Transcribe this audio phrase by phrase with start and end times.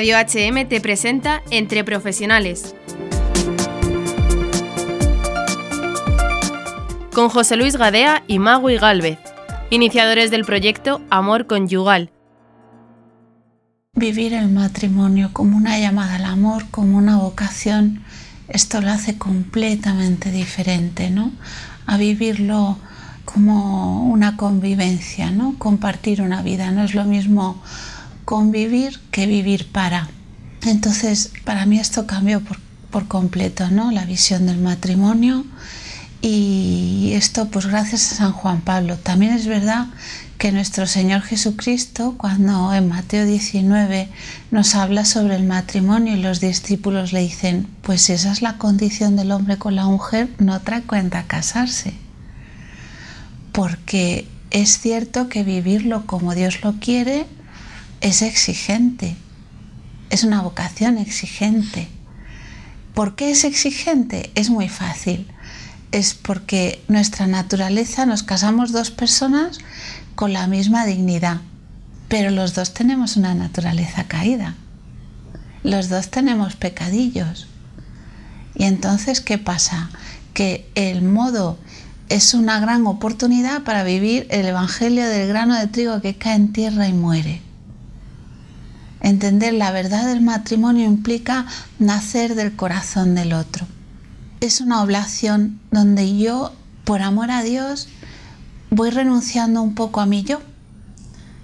[0.00, 0.16] Radio
[0.66, 2.74] te presenta Entre Profesionales.
[7.12, 9.18] Con José Luis Gadea y Magui Galvez,
[9.68, 12.10] iniciadores del proyecto Amor Conyugal.
[13.92, 18.02] Vivir el matrimonio como una llamada al amor, como una vocación,
[18.48, 21.30] esto lo hace completamente diferente, ¿no?
[21.84, 22.78] A vivirlo
[23.26, 25.56] como una convivencia, ¿no?
[25.58, 27.62] Compartir una vida, no es lo mismo
[28.24, 30.08] convivir que vivir para.
[30.62, 32.58] Entonces, para mí esto cambió por,
[32.90, 33.90] por completo, ¿no?
[33.90, 35.44] La visión del matrimonio
[36.22, 38.98] y esto pues gracias a San Juan Pablo.
[38.98, 39.86] También es verdad
[40.36, 44.08] que nuestro Señor Jesucristo, cuando en Mateo 19
[44.50, 49.16] nos habla sobre el matrimonio y los discípulos le dicen, pues esa es la condición
[49.16, 51.94] del hombre con la mujer, no trae cuenta casarse.
[53.52, 57.26] Porque es cierto que vivirlo como Dios lo quiere
[58.00, 59.16] es exigente,
[60.10, 61.88] es una vocación exigente.
[62.94, 64.30] ¿Por qué es exigente?
[64.34, 65.26] Es muy fácil.
[65.92, 69.58] Es porque nuestra naturaleza nos casamos dos personas
[70.14, 71.40] con la misma dignidad,
[72.08, 74.54] pero los dos tenemos una naturaleza caída.
[75.62, 77.48] Los dos tenemos pecadillos.
[78.54, 79.90] Y entonces, ¿qué pasa?
[80.34, 81.58] Que el modo
[82.08, 86.52] es una gran oportunidad para vivir el Evangelio del grano de trigo que cae en
[86.52, 87.49] tierra y muere.
[89.00, 91.46] Entender la verdad del matrimonio implica
[91.78, 93.66] nacer del corazón del otro.
[94.40, 96.52] Es una oblación donde yo,
[96.84, 97.88] por amor a Dios,
[98.70, 100.40] voy renunciando un poco a mí yo,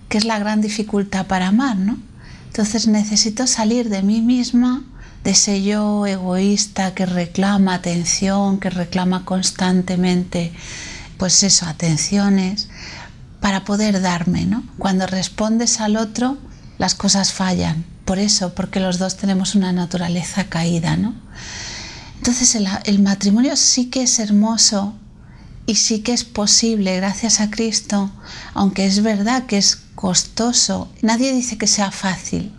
[0.08, 1.98] que es la gran dificultad para amar, ¿no?
[2.46, 4.84] Entonces necesito salir de mí misma,
[5.24, 10.52] de ese yo egoísta que reclama atención, que reclama constantemente,
[11.18, 12.68] pues eso, atenciones,
[13.40, 14.62] para poder darme, ¿no?
[14.78, 16.38] Cuando respondes al otro,
[16.78, 17.84] las cosas fallan.
[18.04, 21.14] Por eso, porque los dos tenemos una naturaleza caída, ¿no?
[22.18, 22.54] Entonces
[22.84, 24.94] el, matrimonio sí que es hermoso
[25.66, 28.10] y sí que es posible gracias a Cristo,
[28.54, 30.88] aunque es verdad que es costoso.
[31.02, 32.52] Nadie dice que sea fácil,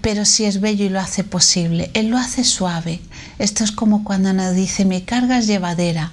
[0.00, 1.90] pero sí es bello y lo hace posible.
[1.94, 3.00] Él lo hace suave.
[3.38, 6.12] Esto es como cuando nos dice mi carga es llevadera,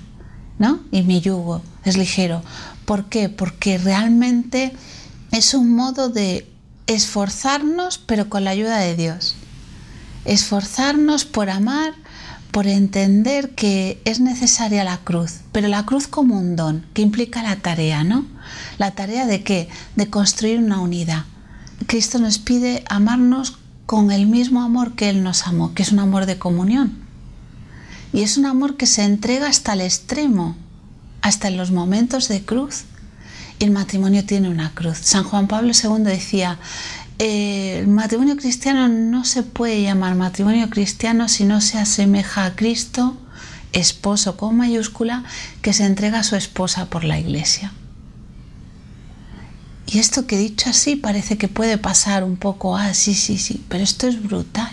[0.59, 0.79] ¿no?
[0.91, 2.43] Y mi yugo es ligero.
[2.85, 3.29] ¿Por qué?
[3.29, 4.73] Porque realmente
[5.31, 6.54] es un modo de
[6.87, 9.35] esforzarnos, pero con la ayuda de Dios.
[10.25, 11.93] Esforzarnos por amar,
[12.51, 17.43] por entender que es necesaria la cruz, pero la cruz como un don, que implica
[17.43, 18.25] la tarea, ¿no?
[18.77, 19.67] La tarea de qué?
[19.95, 21.25] De construir una unidad.
[21.87, 25.99] Cristo nos pide amarnos con el mismo amor que Él nos amó, que es un
[25.99, 26.97] amor de comunión.
[28.13, 30.55] Y es un amor que se entrega hasta el extremo,
[31.21, 32.85] hasta en los momentos de cruz
[33.59, 34.97] el matrimonio tiene una cruz.
[35.01, 36.59] San Juan Pablo II decía,
[37.19, 42.55] eh, el matrimonio cristiano no se puede llamar matrimonio cristiano si no se asemeja a
[42.55, 43.17] Cristo,
[43.71, 45.23] esposo con mayúscula,
[45.61, 47.71] que se entrega a su esposa por la iglesia.
[49.87, 53.37] Y esto que he dicho así parece que puede pasar un poco, ah, sí, sí,
[53.37, 54.71] sí, pero esto es brutal.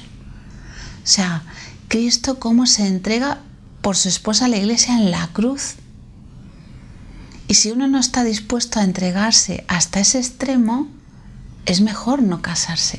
[1.04, 1.42] O sea,
[1.88, 3.40] Cristo cómo se entrega
[3.82, 5.74] por su esposa a la iglesia en la cruz.
[7.52, 10.88] Y si uno no está dispuesto a entregarse hasta ese extremo,
[11.66, 12.98] es mejor no casarse.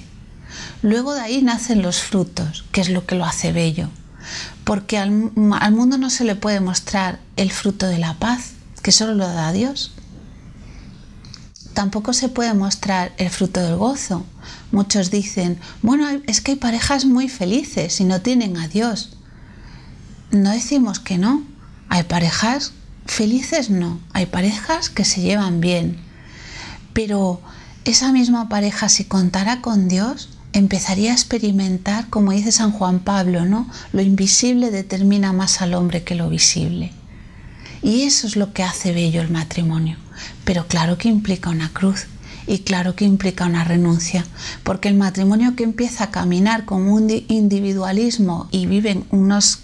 [0.84, 3.90] Luego de ahí nacen los frutos, que es lo que lo hace bello.
[4.64, 8.52] Porque al, mundo no se le puede mostrar el fruto de la paz,
[8.84, 9.92] que solo lo da Dios.
[11.74, 14.24] Tampoco se puede mostrar el fruto del gozo.
[14.72, 19.18] Muchos dicen, bueno, es que hay parejas muy felices y no tienen a Dios.
[20.30, 21.42] No decimos que no.
[21.90, 22.74] Hay parejas
[23.06, 25.98] Felices no, hay parejas que se llevan bien,
[26.94, 27.42] pero
[27.86, 33.46] esa misma pareja si contara con Dios empezaría a experimentar, como dice San Juan Pablo,
[33.46, 33.70] ¿no?
[33.92, 36.92] Lo invisible determina más al hombre que lo visible.
[37.82, 39.98] Y eso es lo que hace bello el matrimonio.
[40.46, 42.06] Pero claro que implica una cruz
[42.48, 44.26] y claro que implica una renuncia,
[44.64, 49.60] porque el matrimonio que empieza a caminar con un individualismo y viven unos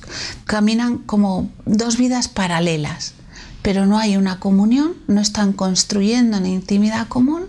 [0.45, 3.13] caminan como dos vidas paralelas
[3.61, 7.43] pero no hay una comunión, no están construyendo una intimidad común,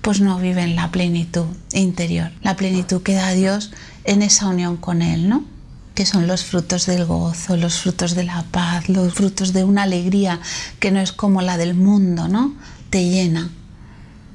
[0.00, 3.70] pues no viven la plenitud interior, la plenitud que da Dios
[4.04, 5.44] en esa unión con Él, ¿no?
[5.94, 9.82] que son los frutos del gozo, los frutos de la paz, los frutos de una
[9.82, 10.40] alegría
[10.80, 12.54] que no es como la del mundo, ¿no?
[12.90, 13.50] Te llena,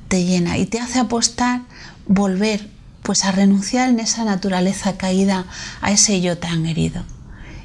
[0.07, 1.61] te llena y te hace apostar,
[2.05, 2.69] volver,
[3.01, 5.45] pues a renunciar en esa naturaleza caída
[5.81, 7.03] a ese yo tan herido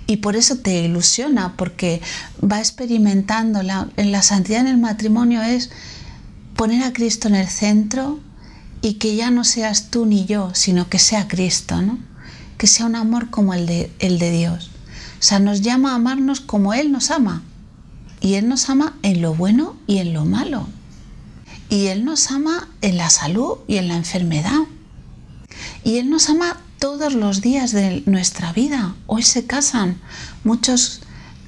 [0.07, 2.01] y por eso te ilusiona, porque
[2.43, 5.71] va experimentando la, la santidad en el matrimonio es
[6.57, 8.21] poner a Cristo en el centro
[8.83, 11.99] y que ya no seas tú ni yo, sino que sea Cristo, ¿no?
[12.59, 14.71] Que sea un amor como el de, el de Dios.
[15.19, 17.43] O sea, nos llama a amarnos como Él nos ama.
[18.21, 20.69] Y Él nos ama en lo bueno y en lo malo.
[21.69, 24.61] Y Él nos ama en la salud y en la enfermedad.
[25.85, 28.97] Y Él nos ama todos los días de nuestra vida.
[29.07, 30.01] Hoy se casan
[30.43, 31.03] muchos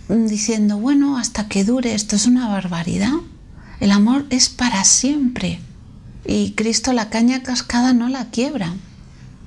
[0.09, 3.15] diciendo, bueno, hasta que dure, esto es una barbaridad.
[3.81, 5.59] El amor es para siempre.
[6.25, 8.75] Y Cristo la caña cascada no la quiebra.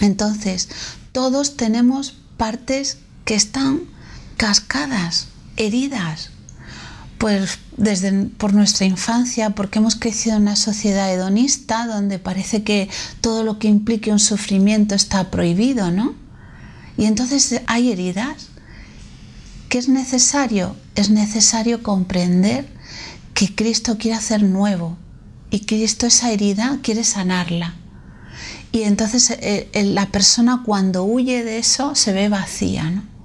[0.01, 0.67] Entonces,
[1.13, 3.83] todos tenemos partes que están
[4.35, 6.31] cascadas, heridas,
[7.17, 12.89] pues desde por nuestra infancia, porque hemos crecido en una sociedad hedonista donde parece que
[13.21, 16.15] todo lo que implique un sufrimiento está prohibido, ¿no?
[16.97, 18.47] Y entonces hay heridas.
[19.69, 20.75] ¿Qué es necesario?
[20.95, 22.67] Es necesario comprender
[23.33, 24.97] que Cristo quiere hacer nuevo
[25.51, 27.75] y Cristo esa herida quiere sanarla.
[28.71, 33.16] Y entonces eh, eh, la persona cuando huye de eso se ve vacía, ¿no?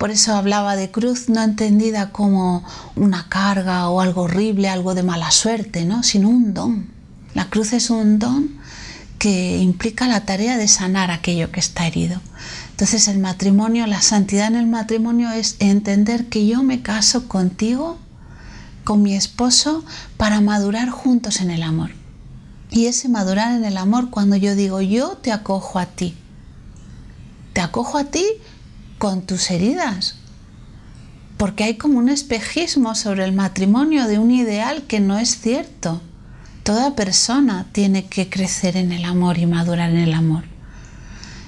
[0.00, 2.64] Por eso hablaba de cruz no entendida como
[2.96, 6.02] una carga o algo horrible, algo de mala suerte, ¿no?
[6.02, 6.88] sino un don.
[7.34, 8.48] La cruz es un don
[9.18, 12.18] que implica la tarea de sanar aquello que está herido.
[12.70, 17.98] Entonces el matrimonio, la santidad en el matrimonio es entender que yo me caso contigo,
[18.84, 19.84] con mi esposo,
[20.16, 21.90] para madurar juntos en el amor.
[22.70, 26.16] Y ese madurar en el amor cuando yo digo yo te acojo a ti.
[27.52, 28.24] Te acojo a ti
[29.00, 30.16] con tus heridas.
[31.38, 36.02] Porque hay como un espejismo sobre el matrimonio de un ideal que no es cierto.
[36.64, 40.44] Toda persona tiene que crecer en el amor y madurar en el amor.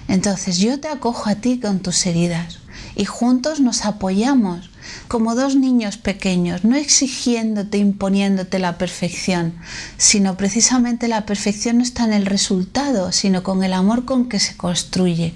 [0.08, 2.58] Entonces yo te acojo a ti con tus heridas
[2.96, 4.70] y juntos nos apoyamos
[5.06, 9.52] como dos niños pequeños, no exigiéndote, imponiéndote la perfección,
[9.98, 14.40] sino precisamente la perfección no está en el resultado, sino con el amor con que
[14.40, 15.34] se construye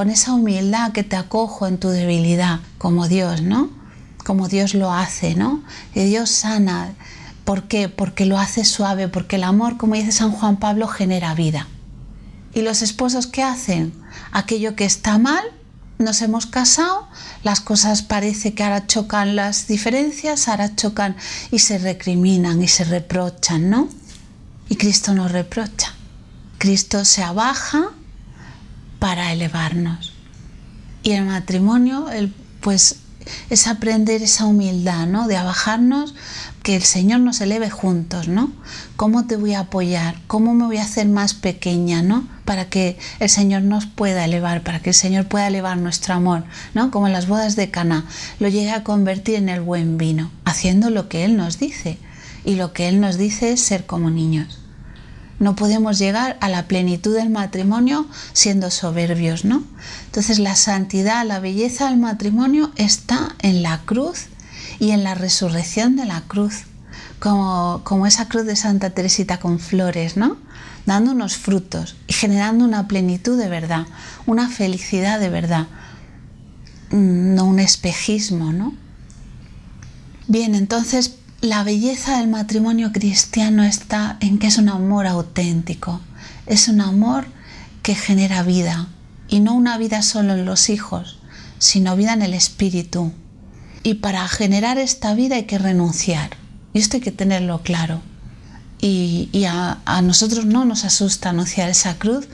[0.00, 3.68] con esa humildad que te acojo en tu debilidad, como Dios, ¿no?
[4.24, 5.62] Como Dios lo hace, ¿no?
[5.92, 6.94] Que Dios sana.
[7.44, 7.90] ¿Por qué?
[7.90, 11.68] Porque lo hace suave, porque el amor, como dice San Juan Pablo, genera vida.
[12.54, 13.92] ¿Y los esposos qué hacen?
[14.32, 15.44] Aquello que está mal,
[15.98, 17.06] nos hemos casado,
[17.42, 21.14] las cosas parece que ahora chocan las diferencias, ahora chocan
[21.50, 23.90] y se recriminan y se reprochan, ¿no?
[24.70, 25.94] Y Cristo nos reprocha.
[26.56, 27.90] Cristo se abaja
[29.00, 30.12] para elevarnos.
[31.02, 33.00] Y el matrimonio, el, pues
[33.48, 35.26] es aprender esa humildad, ¿no?
[35.26, 36.14] De abajarnos,
[36.62, 38.52] que el Señor nos eleve juntos, ¿no?
[38.96, 40.16] ¿Cómo te voy a apoyar?
[40.26, 42.28] ¿Cómo me voy a hacer más pequeña, ¿no?
[42.44, 46.44] Para que el Señor nos pueda elevar, para que el Señor pueda elevar nuestro amor,
[46.74, 46.90] ¿no?
[46.90, 48.04] Como en las bodas de Cana,
[48.38, 51.98] lo llegue a convertir en el buen vino, haciendo lo que Él nos dice.
[52.44, 54.59] Y lo que Él nos dice es ser como niños
[55.40, 59.64] no podemos llegar a la plenitud del matrimonio siendo soberbios, ¿no?
[60.04, 64.26] Entonces la santidad, la belleza del matrimonio está en la cruz
[64.78, 66.64] y en la resurrección de la cruz,
[67.18, 70.36] como, como esa cruz de Santa Teresita con flores, ¿no?
[70.84, 73.86] Dando unos frutos y generando una plenitud de verdad,
[74.26, 75.68] una felicidad de verdad,
[76.90, 78.74] mm, no un espejismo, ¿no?
[80.28, 81.08] Bien, entonces
[81.40, 86.00] la belleza del matrimonio cristiano está en que es un amor auténtico,
[86.44, 87.26] es un amor
[87.82, 88.88] que genera vida,
[89.26, 91.18] y no una vida solo en los hijos,
[91.58, 93.12] sino vida en el espíritu.
[93.82, 96.36] Y para generar esta vida hay que renunciar,
[96.74, 98.02] y esto hay que tenerlo claro.
[98.82, 102.28] Y, a, a nosotros no nos asusta anunciar esa cruz,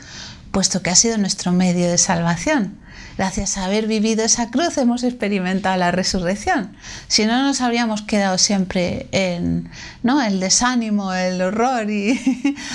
[0.51, 2.79] puesto que ha sido nuestro medio de salvación
[3.17, 6.77] gracias a haber vivido esa cruz hemos experimentado la resurrección.
[7.09, 9.71] Si no nos habríamos quedado siempre en
[10.03, 10.21] ¿no?
[10.23, 11.91] el desánimo, el horror.
[11.91, 12.21] Y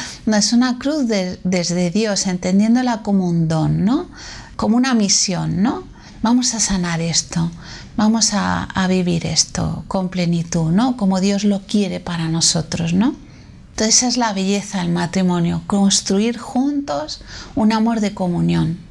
[0.26, 4.10] no, es una cruz desde Dios, entendiéndola como un don, ¿no?
[4.56, 5.62] como una misión.
[5.62, 5.84] ¿no?
[6.24, 7.52] Vamos a sanar esto,
[7.98, 10.98] vamos a, a vivir esto con plenitud, ¿no?
[10.98, 12.94] como Dios lo quiere para nosotros.
[12.94, 13.16] ¿no?
[13.72, 17.22] Entonces esa es la belleza del matrimonio, construir juntos
[17.56, 18.91] un amor de comunión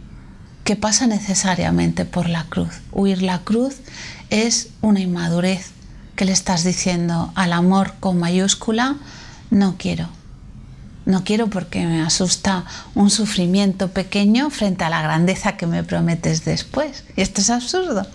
[0.64, 2.80] que pasa necesariamente por la cruz.
[2.92, 3.76] Huir la cruz
[4.30, 5.70] es una inmadurez
[6.16, 8.96] que le estás diciendo al amor con mayúscula,
[9.50, 10.08] no quiero.
[11.06, 12.64] No quiero porque me asusta
[12.94, 17.04] un sufrimiento pequeño frente a la grandeza que me prometes después.
[17.16, 18.06] Y esto es absurdo.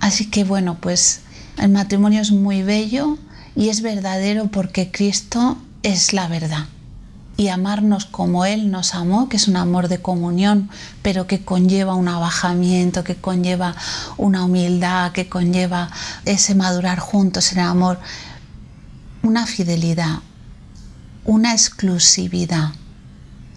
[0.00, 1.20] Así que bueno, pues
[1.58, 3.18] el matrimonio es muy bello
[3.54, 6.66] y es verdadero porque Cristo es la verdad
[7.38, 10.68] y amarnos como Él nos amó, que es un amor de comunión,
[11.02, 13.76] pero que conlleva un abajamiento, que conlleva
[14.16, 15.88] una humildad, que conlleva
[16.24, 18.00] ese madurar juntos en el amor,
[19.22, 20.18] una fidelidad,
[21.24, 22.72] una exclusividad,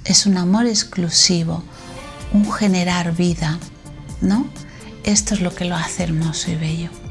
[0.06, 1.64] es un amor exclusivo,
[2.34, 3.58] un generar vida,
[4.22, 4.46] ¿no?
[5.04, 7.11] Esto es lo que lo hace hermoso y bello.